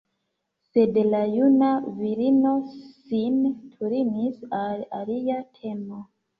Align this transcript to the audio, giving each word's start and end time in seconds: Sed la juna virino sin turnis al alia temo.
Sed 0.69 0.95
la 1.09 1.19
juna 1.33 1.67
virino 1.99 2.55
sin 2.79 3.37
turnis 3.77 4.43
al 4.65 4.85
alia 5.05 5.41
temo. 5.63 6.05